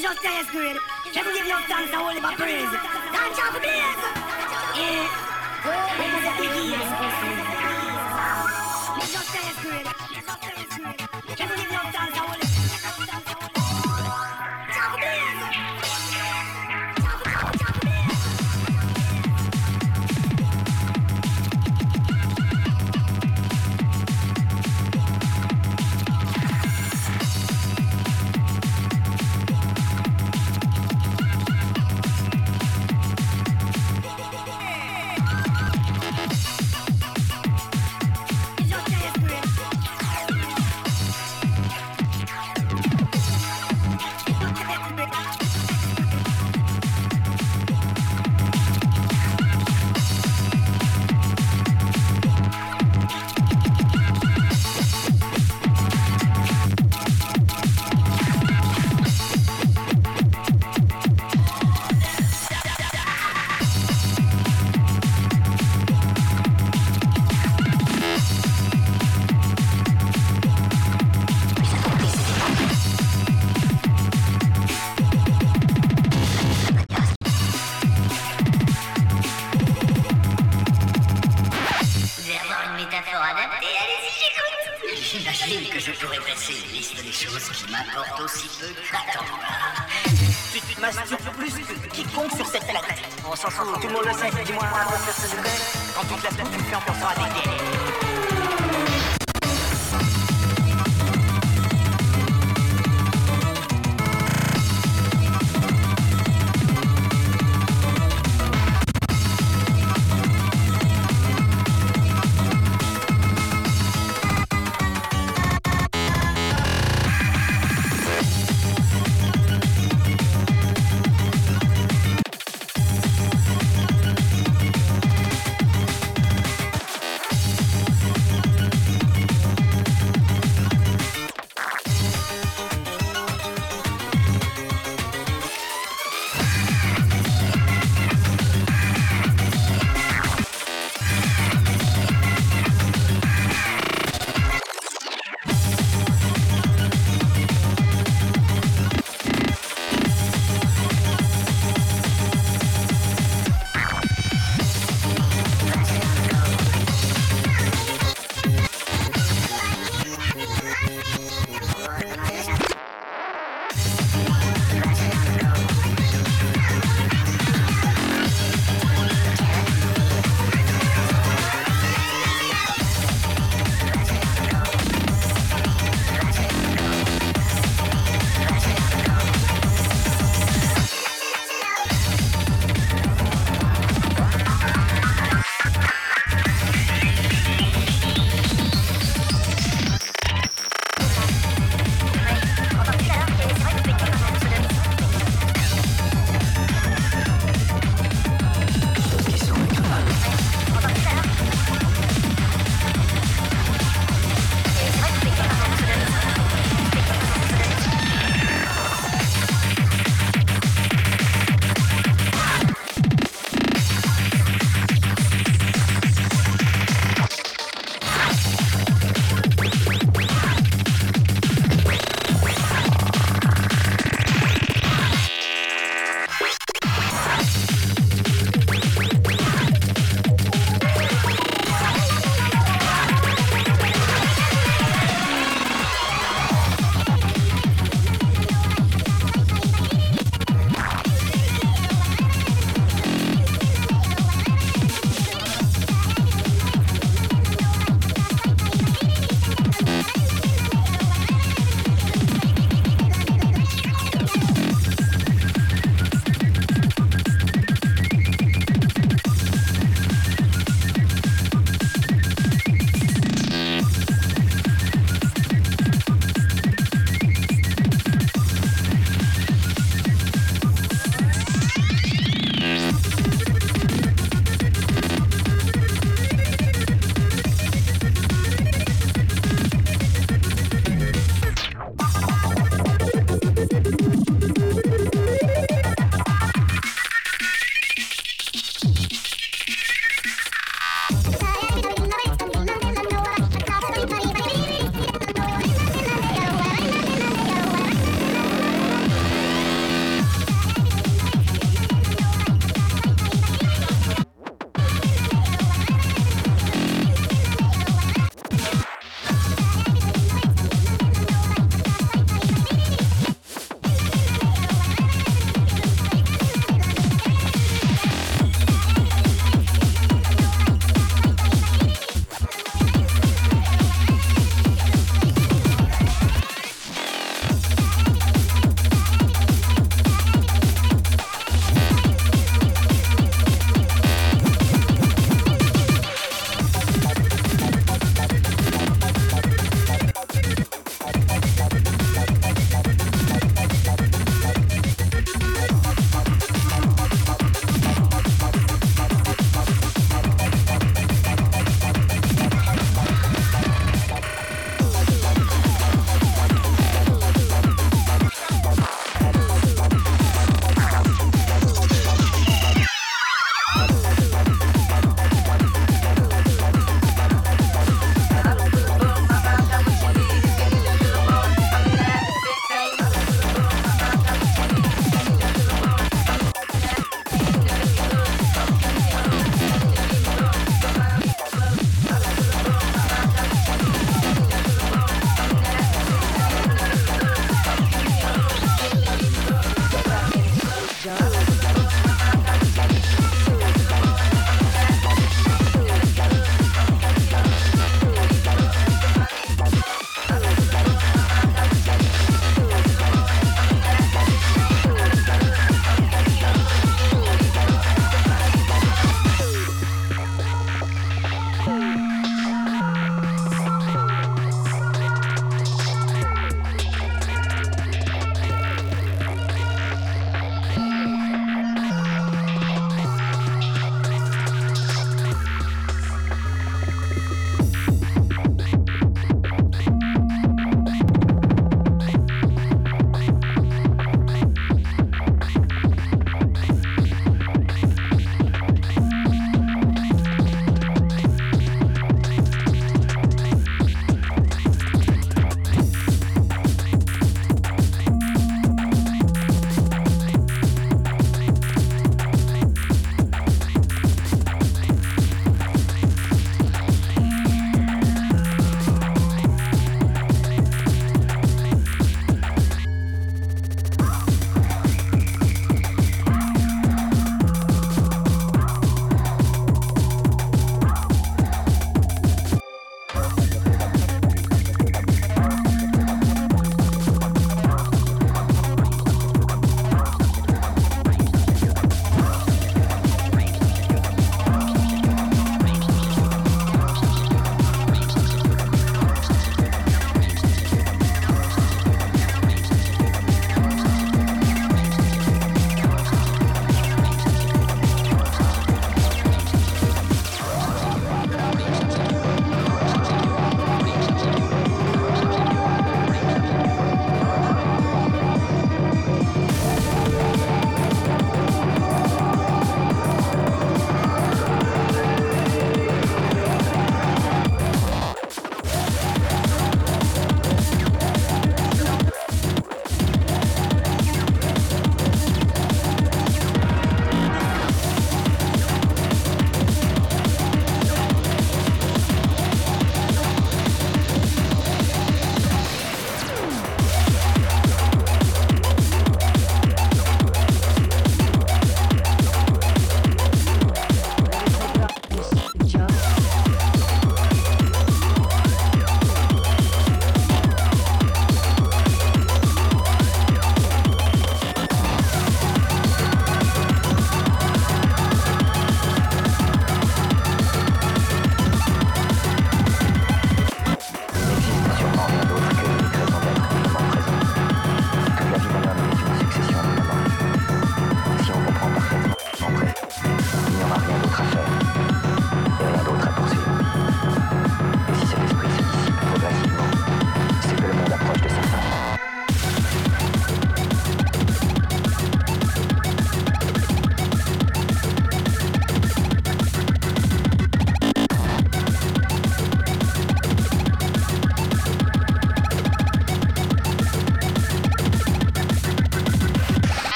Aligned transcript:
Just 0.00 0.22
just 0.22 0.48
a 0.48 0.52
grade. 0.52 0.76
Let 1.14 1.26
me 1.26 1.32
give 1.34 1.46
you 1.46 1.58
thanks 1.68 1.92
and 1.92 2.00
holy 2.00 2.20
praise. 2.20 2.72
Thank 3.12 3.36
you 3.36 3.44
for 3.52 3.60
this. 3.60 3.98
Yeah. 4.80 5.04
This 5.98 6.12
is 6.16 6.24
a 6.24 6.32
big. 6.40 6.56
It's 8.96 9.12
just. 9.12 9.28
Let 11.38 11.48
me 11.50 11.56
give 11.56 11.70
you 11.70 11.82
thanks 11.92 12.16
and 12.16 12.16
holy 12.16 12.39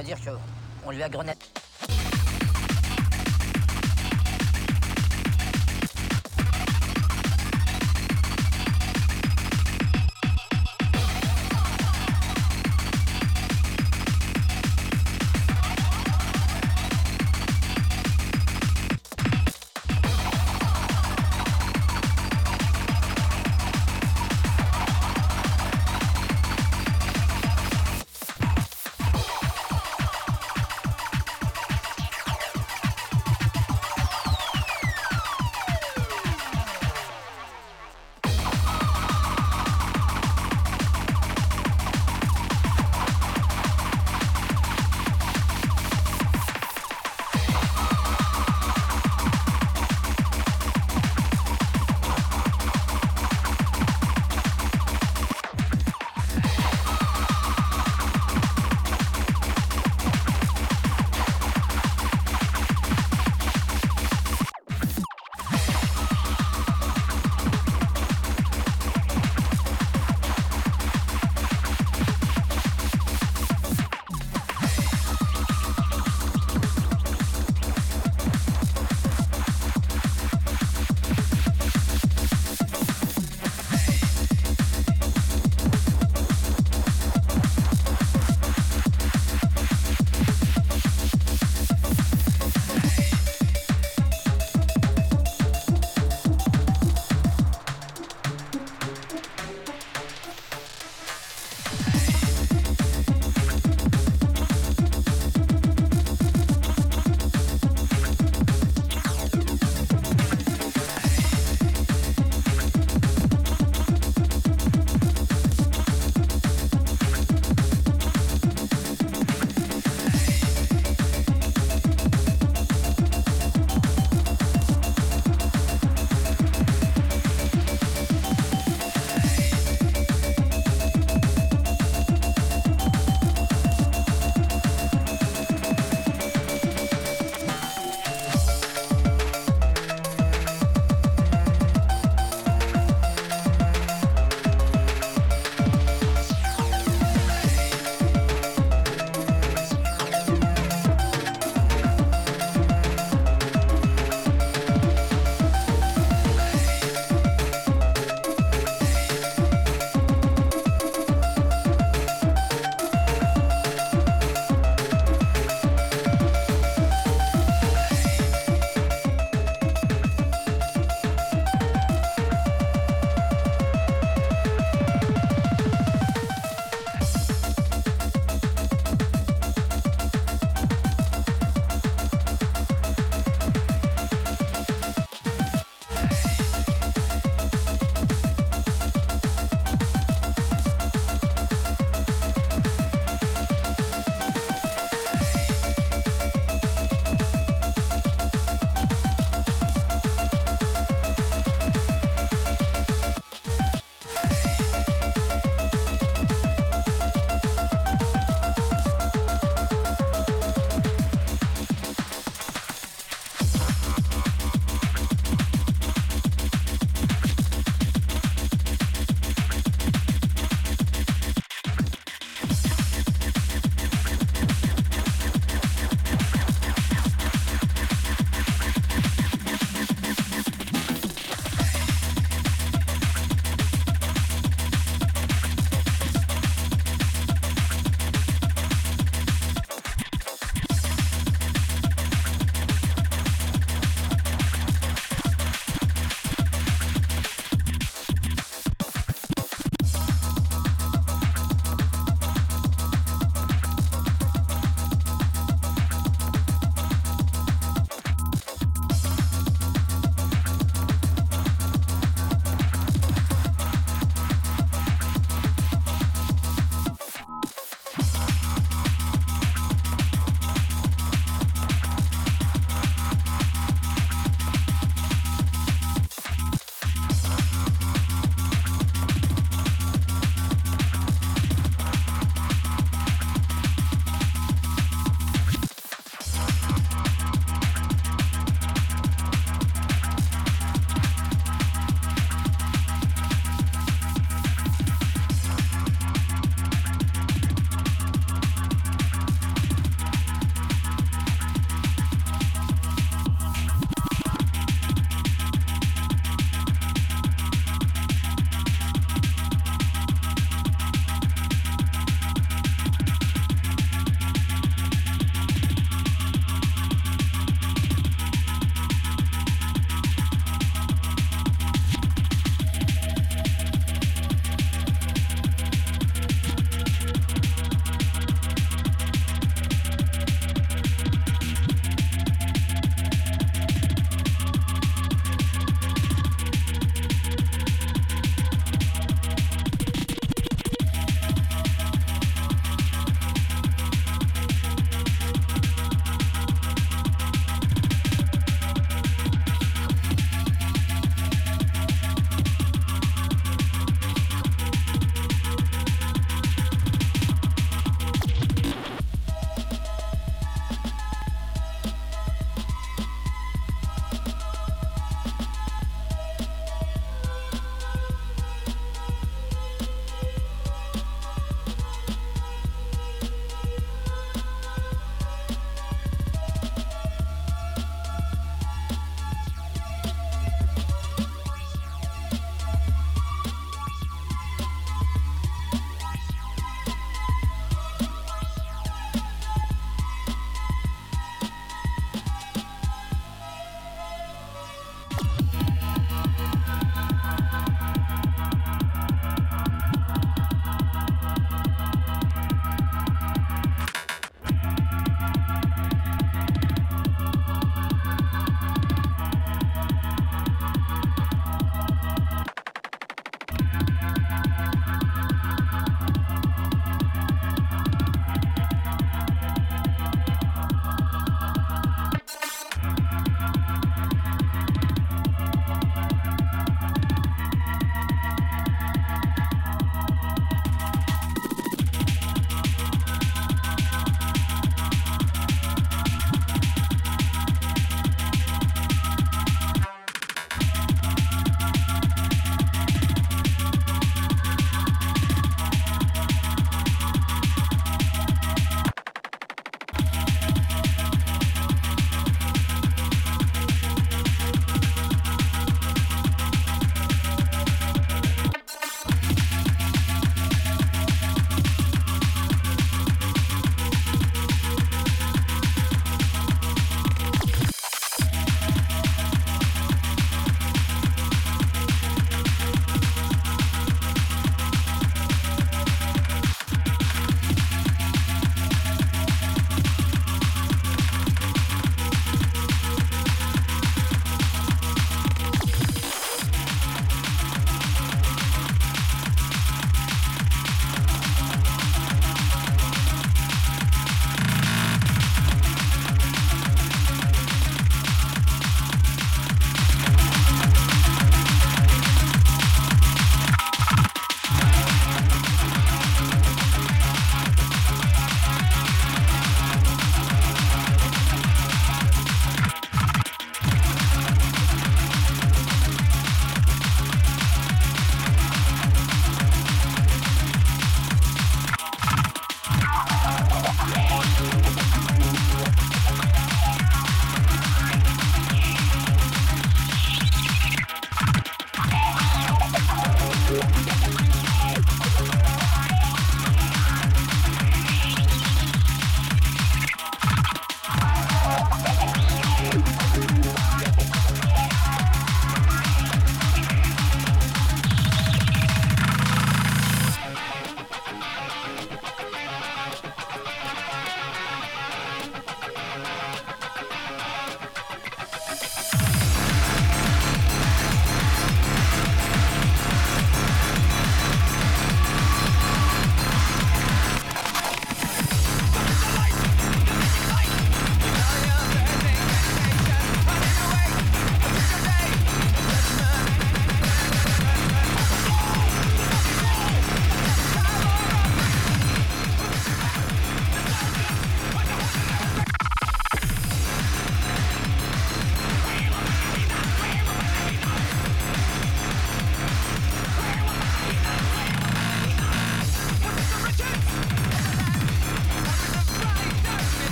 veut 0.00 0.06
dire 0.06 0.20
que 0.20 0.30
on 0.86 0.90
lui 0.90 1.02
a 1.02 1.08
grenade. 1.08 1.36